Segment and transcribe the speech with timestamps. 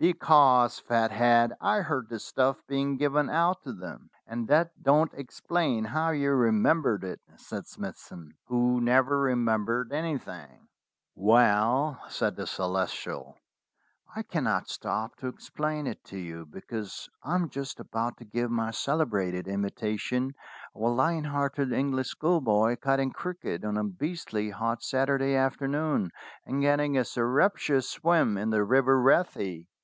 [0.00, 5.86] "Because, Fathead, I heard the stuff being given out to them." "And that don't explain
[5.86, 10.68] how you remembered it," said Smithson, who never remembered anything.
[11.16, 11.64] THE CELESTIAL'S EDITORSHIP
[11.96, 13.38] 231 "Well," said the Celestial,
[14.14, 18.24] "I cannot stop to ex plain it to you, because I am just about to
[18.24, 20.32] give my celebrated imitation
[20.76, 25.66] of a lion hearted English school boy cutting cricket on a beastly hot Saturday after
[25.66, 26.12] noon,
[26.46, 29.66] and getting a surreptitious swim in the river Wathy."